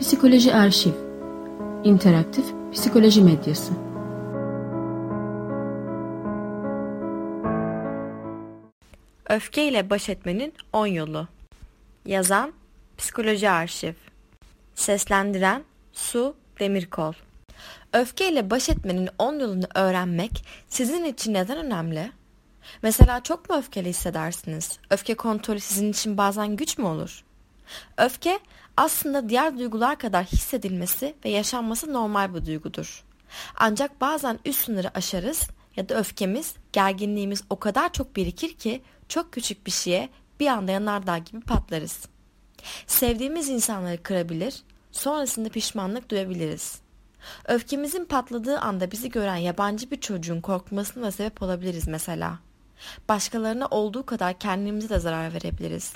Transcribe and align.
Psikoloji 0.00 0.54
Arşiv 0.54 0.92
İnteraktif 1.84 2.44
Psikoloji 2.72 3.22
Medyası 3.22 3.72
Öfke 9.28 9.68
ile 9.68 9.90
baş 9.90 10.08
etmenin 10.08 10.54
10 10.72 10.86
yolu 10.86 11.28
Yazan 12.06 12.52
Psikoloji 12.98 13.50
Arşiv 13.50 13.92
Seslendiren 14.74 15.64
Su 15.92 16.34
Demirkol 16.60 17.12
Öfke 17.92 18.32
ile 18.32 18.50
baş 18.50 18.68
etmenin 18.68 19.08
10 19.18 19.38
yolunu 19.38 19.66
öğrenmek 19.74 20.44
sizin 20.68 21.04
için 21.04 21.34
neden 21.34 21.66
önemli? 21.66 22.12
Mesela 22.82 23.22
çok 23.22 23.50
mu 23.50 23.56
öfkeli 23.56 23.88
hissedersiniz? 23.88 24.78
Öfke 24.90 25.14
kontrolü 25.14 25.60
sizin 25.60 25.90
için 25.90 26.16
bazen 26.16 26.56
güç 26.56 26.78
mü 26.78 26.84
olur? 26.84 27.24
Öfke 27.96 28.38
aslında 28.76 29.28
diğer 29.28 29.58
duygular 29.58 29.98
kadar 29.98 30.24
hissedilmesi 30.24 31.14
ve 31.24 31.30
yaşanması 31.30 31.92
normal 31.92 32.34
bir 32.34 32.46
duygudur. 32.46 33.04
Ancak 33.56 34.00
bazen 34.00 34.38
üst 34.44 34.64
sınırı 34.64 34.90
aşarız 34.94 35.48
ya 35.76 35.88
da 35.88 35.98
öfkemiz, 35.98 36.54
gerginliğimiz 36.72 37.44
o 37.50 37.58
kadar 37.58 37.92
çok 37.92 38.16
birikir 38.16 38.54
ki 38.54 38.82
çok 39.08 39.32
küçük 39.32 39.66
bir 39.66 39.70
şeye 39.70 40.08
bir 40.40 40.46
anda 40.46 40.72
yanardağ 40.72 41.18
gibi 41.18 41.40
patlarız. 41.40 42.08
Sevdiğimiz 42.86 43.48
insanları 43.48 44.02
kırabilir, 44.02 44.62
sonrasında 44.92 45.48
pişmanlık 45.48 46.10
duyabiliriz. 46.10 46.80
Öfkemizin 47.48 48.04
patladığı 48.04 48.58
anda 48.58 48.90
bizi 48.90 49.10
gören 49.10 49.36
yabancı 49.36 49.90
bir 49.90 50.00
çocuğun 50.00 50.40
korkmasına 50.40 51.10
sebep 51.10 51.42
olabiliriz 51.42 51.88
mesela. 51.88 52.38
Başkalarına 53.08 53.66
olduğu 53.66 54.06
kadar 54.06 54.38
kendimize 54.38 54.88
de 54.88 54.98
zarar 54.98 55.34
verebiliriz. 55.34 55.92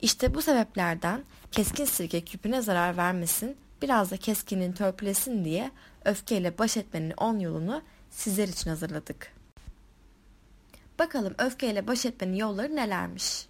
İşte 0.00 0.34
bu 0.34 0.42
sebeplerden 0.42 1.24
keskin 1.52 1.84
sirke 1.84 2.20
küpüne 2.20 2.62
zarar 2.62 2.96
vermesin, 2.96 3.56
biraz 3.82 4.10
da 4.10 4.16
keskinin 4.16 4.72
törpülesin 4.72 5.44
diye 5.44 5.70
öfkeyle 6.04 6.58
baş 6.58 6.76
etmenin 6.76 7.14
10 7.16 7.38
yolunu 7.38 7.82
sizler 8.10 8.48
için 8.48 8.70
hazırladık. 8.70 9.32
Bakalım 10.98 11.34
öfkeyle 11.38 11.86
baş 11.86 12.06
etmenin 12.06 12.36
yolları 12.36 12.76
nelermiş? 12.76 13.46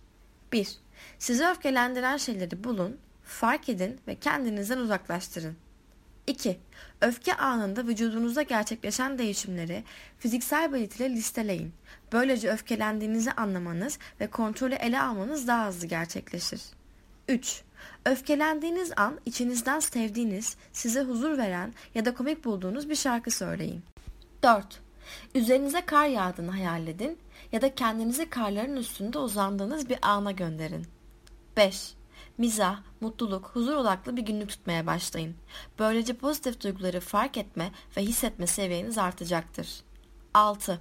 1. 0.52 0.78
Sizi 1.18 1.46
öfkelendiren 1.46 2.16
şeyleri 2.16 2.64
bulun, 2.64 2.96
fark 3.24 3.68
edin 3.68 4.00
ve 4.08 4.14
kendinizden 4.14 4.78
uzaklaştırın. 4.78 5.56
2. 6.30 6.58
Öfke 7.00 7.34
anında 7.34 7.86
vücudunuzda 7.86 8.42
gerçekleşen 8.42 9.18
değişimleri 9.18 9.84
fiziksel 10.18 10.72
belirtiyle 10.72 11.10
listeleyin. 11.10 11.72
Böylece 12.12 12.50
öfkelendiğinizi 12.50 13.32
anlamanız 13.32 13.98
ve 14.20 14.26
kontrolü 14.26 14.74
ele 14.74 15.00
almanız 15.00 15.48
daha 15.48 15.66
hızlı 15.68 15.86
gerçekleşir. 15.86 16.60
3. 17.28 17.62
Öfkelendiğiniz 18.04 18.92
an 18.96 19.20
içinizden 19.26 19.80
sevdiğiniz, 19.80 20.56
size 20.72 21.02
huzur 21.02 21.38
veren 21.38 21.74
ya 21.94 22.04
da 22.04 22.14
komik 22.14 22.44
bulduğunuz 22.44 22.90
bir 22.90 22.96
şarkı 22.96 23.30
söyleyin. 23.30 23.82
4. 24.42 24.80
Üzerinize 25.34 25.80
kar 25.80 26.06
yağdığını 26.06 26.50
hayal 26.50 26.86
edin 26.86 27.18
ya 27.52 27.62
da 27.62 27.74
kendinizi 27.74 28.30
karların 28.30 28.76
üstünde 28.76 29.18
uzandığınız 29.18 29.88
bir 29.88 29.98
ana 30.02 30.32
gönderin. 30.32 30.86
5. 31.56 31.94
Mizah, 32.38 32.78
mutluluk, 33.00 33.50
huzur 33.54 33.76
odaklı 33.76 34.16
bir 34.16 34.22
günlük 34.22 34.48
tutmaya 34.48 34.86
başlayın. 34.86 35.34
Böylece 35.78 36.14
pozitif 36.14 36.60
duyguları 36.60 37.00
fark 37.00 37.36
etme 37.36 37.70
ve 37.96 38.02
hissetme 38.02 38.46
seviyeniz 38.46 38.98
artacaktır. 38.98 39.80
6. 40.34 40.80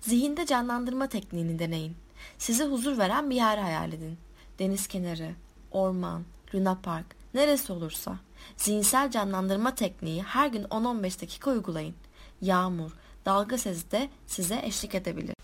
Zihinde 0.00 0.46
canlandırma 0.46 1.06
tekniğini 1.06 1.58
deneyin. 1.58 1.96
Size 2.38 2.64
huzur 2.64 2.98
veren 2.98 3.30
bir 3.30 3.36
yer 3.36 3.58
hayal 3.58 3.92
edin. 3.92 4.18
Deniz 4.58 4.86
kenarı, 4.86 5.34
orman, 5.70 6.24
luna 6.54 6.78
park, 6.82 7.06
neresi 7.34 7.72
olursa. 7.72 8.16
Zihinsel 8.56 9.10
canlandırma 9.10 9.74
tekniği 9.74 10.22
her 10.22 10.46
gün 10.46 10.64
10-15 10.64 11.22
dakika 11.22 11.50
uygulayın. 11.50 11.94
Yağmur, 12.40 12.90
dalga 13.26 13.58
sesi 13.58 13.90
de 13.90 14.08
size 14.26 14.60
eşlik 14.64 14.94
edebilir. 14.94 15.34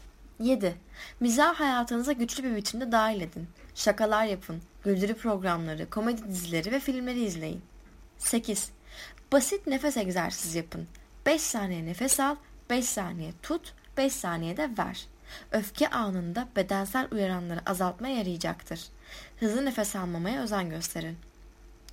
7. 0.41 0.79
Mizah 1.21 1.55
hayatınıza 1.55 2.13
güçlü 2.13 2.45
bir 2.45 2.57
biçimde 2.57 2.93
dahil 2.93 3.21
edin. 3.21 3.49
Şakalar 3.75 4.25
yapın, 4.25 4.63
güldürü 4.89 5.15
programları, 5.15 5.91
komedi 5.91 6.29
dizileri 6.29 6.73
ve 6.73 6.81
filmleri 6.81 7.25
izleyin. 7.25 7.63
8. 8.19 8.71
Basit 9.33 9.67
nefes 9.67 9.97
egzersizi 9.97 10.59
yapın. 10.59 10.87
5 11.27 11.41
saniye 11.41 11.87
nefes 11.87 12.21
al, 12.21 12.37
5 12.71 12.85
saniye 12.85 13.33
tut, 13.43 13.75
5 13.97 14.13
saniyede 14.13 14.71
ver. 14.79 15.07
Öfke 15.53 15.91
anında 15.91 16.49
bedensel 16.57 17.09
uyaranları 17.13 17.61
azaltmaya 17.67 18.17
yarayacaktır. 18.17 18.81
Hızlı 19.41 19.65
nefes 19.65 19.97
almamaya 19.97 20.43
özen 20.43 20.71
gösterin. 20.71 21.19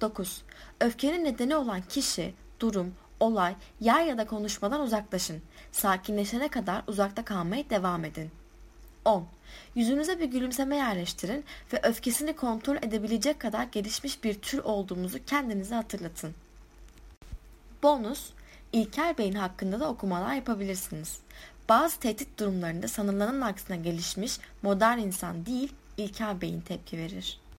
9. 0.02 0.44
Öfkenin 0.80 1.26
nedeni 1.26 1.56
olan 1.56 1.82
kişi, 1.82 2.34
durum, 2.60 2.94
olay, 3.20 3.56
yer 3.80 4.06
ya 4.06 4.18
da 4.18 4.28
konuşmadan 4.28 4.82
uzaklaşın. 4.82 5.42
Sakinleşene 5.72 6.48
kadar 6.48 6.84
uzakta 6.88 7.26
kalmaya 7.26 7.70
devam 7.70 8.06
edin. 8.06 8.32
10. 9.06 9.28
Yüzünüze 9.76 10.20
bir 10.20 10.26
gülümseme 10.26 10.76
yerleştirin 10.76 11.46
ve 11.74 11.80
öfkesini 11.84 12.36
kontrol 12.36 12.76
edebilecek 12.76 13.40
kadar 13.40 13.64
gelişmiş 13.64 14.24
bir 14.24 14.34
tür 14.34 14.60
olduğumuzu 14.60 15.26
kendinize 15.26 15.76
hatırlatın. 15.76 16.34
Bonus, 17.84 18.30
İlker 18.74 19.18
Bey'in 19.18 19.34
hakkında 19.34 19.80
da 19.80 19.90
okumalar 19.90 20.34
yapabilirsiniz. 20.34 21.20
Bazı 21.70 22.00
tehdit 22.00 22.40
durumlarında 22.40 22.88
sanılanın 22.88 23.42
aksine 23.42 23.78
gelişmiş 23.78 24.40
modern 24.62 24.98
insan 24.98 25.46
değil, 25.46 25.74
İlker 25.98 26.42
Bey'in 26.42 26.62
tepki 26.62 26.98
verir. 26.98 27.40